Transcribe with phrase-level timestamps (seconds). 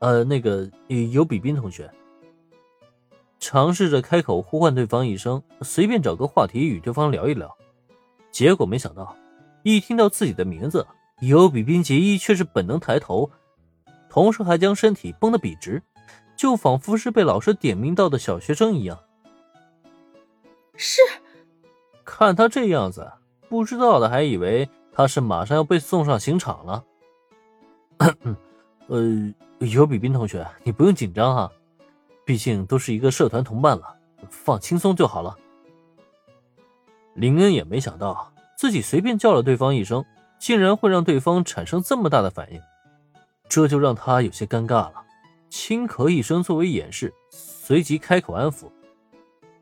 [0.00, 0.70] 呃，那个
[1.12, 1.90] 有比斌同学，
[3.40, 7.56] 尝试着开口呼唤对方一声，随便找个话题与对方聊一聊。
[8.30, 9.16] 结果没想到，
[9.62, 10.86] 一听到自己的名字，
[11.20, 13.28] 尤比宾杰伊却是本能抬头，
[14.08, 15.82] 同时还将身体绷得笔直，
[16.36, 19.00] 就仿佛是被老师点名到的小学生一样。
[20.76, 21.00] 是，
[22.04, 23.10] 看他这样子，
[23.48, 26.84] 不知道的还以为他是马上要被送上刑场了。
[28.88, 31.52] 呃，尤比宾同学，你不用紧张哈，
[32.24, 33.96] 毕竟都是一个社团同伴了，
[34.30, 35.36] 放轻松就好了。
[37.14, 40.04] 林恩也没想到，自己随便叫了对方一声，
[40.38, 42.60] 竟然会让对方产生这么大的反应，
[43.48, 45.04] 这就让他有些尴尬了。
[45.50, 48.70] 轻咳一声作为掩饰，随即开口安抚。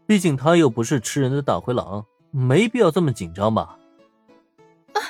[0.07, 3.77] 毕竟他又不是吃人的大灰狼，没必要这么紧张吧？
[4.93, 5.01] 啊，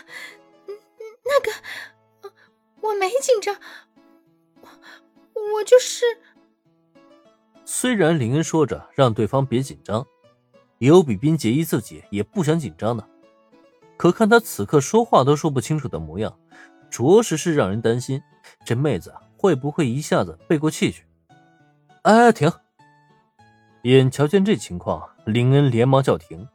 [1.24, 2.30] 那个，
[2.80, 3.54] 我没紧张，
[5.66, 6.04] 就是……
[7.66, 10.06] 虽然林恩说着让对方别紧张。
[10.78, 13.02] 尤比宾杰伊自己也不想紧张的，
[13.96, 16.38] 可看他此刻说话都说不清楚的模样，
[16.90, 18.22] 着实是让人担心，
[18.62, 21.06] 这妹子会不会一下子背过气去？
[22.02, 22.52] 哎，停！
[23.84, 26.46] 眼瞧见这情况，林恩连忙叫停。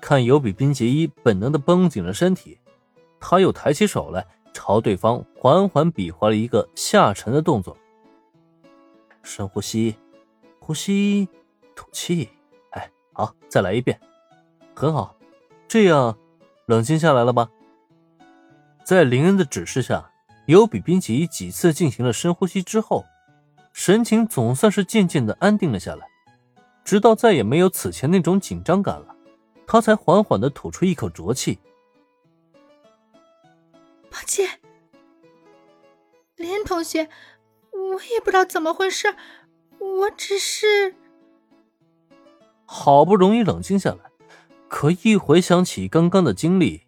[0.00, 2.58] 看尤比宾杰伊本能的绷紧了身体，
[3.20, 7.76] 他又抬起手来，朝对方缓缓比划了一个下沉的动作。
[9.26, 9.96] 深呼吸，
[10.60, 11.28] 呼吸，
[11.74, 12.28] 吐气。
[12.70, 14.00] 哎好，再来一遍，
[14.72, 15.16] 很好，
[15.66, 16.16] 这样
[16.66, 17.50] 冷静下来了吧？
[18.84, 20.12] 在林恩的指示下，
[20.46, 23.04] 尤比宾奇几次进行了深呼吸之后，
[23.72, 26.08] 神情总算是渐渐的安定了下来，
[26.84, 29.16] 直到再也没有此前那种紧张感了，
[29.66, 31.58] 他才缓缓的吐出一口浊气。
[34.08, 34.48] 抱歉，
[36.36, 37.08] 林恩同学，
[37.76, 39.14] 我也不知道怎么回事，
[39.78, 40.94] 我只是……
[42.64, 44.10] 好不容易冷静下来，
[44.68, 46.82] 可一回想起刚刚的经历，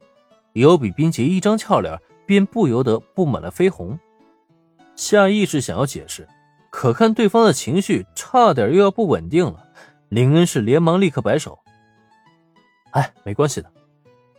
[0.55, 3.99] 尤比冰杰一张俏脸便不由得布满了绯红。
[4.97, 6.27] 下意识想要解释，
[6.71, 9.69] 可看对方的情绪差点又要不稳定了，
[10.09, 11.59] 林恩是连忙立刻摆手
[12.91, 13.71] ：“哎，没关系的，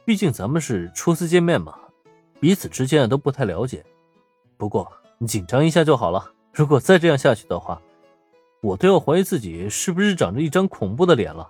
[0.04, 1.80] 毕竟咱们是初次见面嘛，
[2.42, 3.86] 彼此之间都不太了解。
[4.58, 6.34] 不过你紧张一下就好了。
[6.52, 7.82] 如果再这样下去的话……”
[8.62, 11.50] 我都要怀疑自己是不是长着一张恐怖的脸了。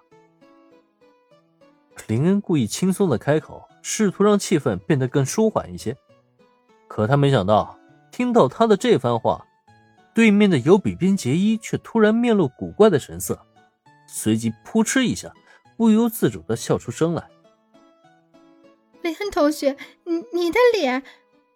[2.08, 5.98] 林恩故意轻松的开口，试图让气氛变得更舒缓一些。
[6.88, 7.80] 可他没想到，
[8.12, 9.44] 听到他的这番话，
[10.14, 13.44] 对面的尤比边杰伊却突然面露古怪的神色，
[14.08, 15.34] 随即扑哧一下，
[15.78, 17.28] 不由自主的笑出声来。
[19.02, 21.02] 林恩同学，你你的脸，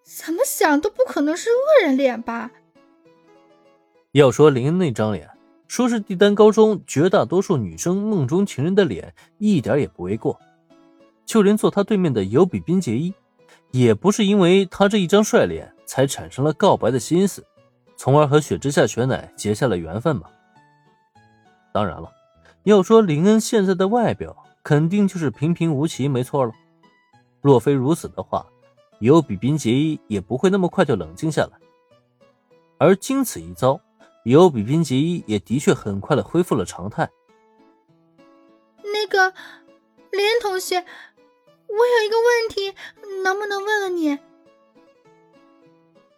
[0.02, 2.50] 怎么想都不可能是恶人脸吧？
[4.14, 5.28] 要说林恩那张脸。
[5.68, 10.40] 说是帝丹高中绝大多数女生梦中情人的脸，一点也不为过。
[11.26, 13.12] 就连坐他对面的尤比宾杰伊，
[13.72, 17.44] 也不是因为他这一张帅脸才产生了告白的心思，
[17.98, 20.30] 从而和雪之下雪乃结下了缘分吗？
[21.74, 22.12] 当然了，
[22.66, 26.52] 要说林恩现在的外表，肯定就是平平无奇，没错了。
[27.42, 28.46] 若非如此的话，
[29.00, 31.54] 尤比宾杰伊也不会那么快就冷静下来。
[32.78, 33.82] 而经此一遭。
[34.24, 37.10] 尤比宾杰伊也的确很快的恢复了常态。
[38.82, 39.34] 那个
[40.12, 42.74] 林恩同学，我有一个问题，
[43.24, 44.18] 能不能问问你？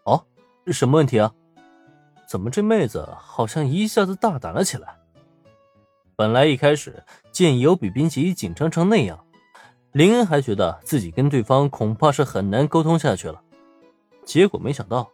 [0.03, 0.25] 哦，
[0.67, 1.33] 什么问题啊？
[2.29, 4.99] 怎么这妹子好像一下子大胆了起来？
[6.15, 9.25] 本来一开始见尤比宾杰伊紧张成那样，
[9.91, 13.41] 林恩还觉得自己跟对方恐怕是很难沟通下去了。
[14.23, 15.11] 结果没想到，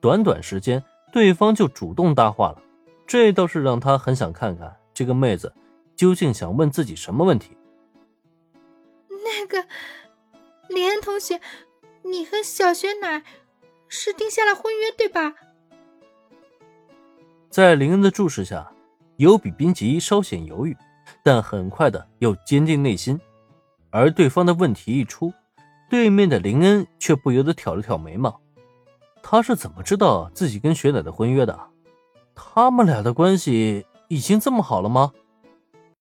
[0.00, 0.82] 短短时间。
[1.12, 2.62] 对方就主动搭话了，
[3.06, 5.52] 这倒是让他很想看看这个妹子
[5.94, 7.56] 究竟想问自己什么问题。
[9.08, 9.68] 那个
[10.68, 11.38] 林恩同学，
[12.02, 13.22] 你和小雪乃
[13.88, 15.34] 是定下了婚约对吧？
[17.50, 18.72] 在林恩的注视下，
[19.18, 20.74] 尤比宾吉稍显犹豫，
[21.22, 23.20] 但很快的又坚定内心。
[23.90, 25.30] 而对方的问题一出，
[25.90, 28.40] 对面的林恩却不由得挑了挑眉毛。
[29.22, 31.58] 他是怎么知道自己跟雪乃的婚约的？
[32.34, 35.12] 他们俩的关系已经这么好了吗？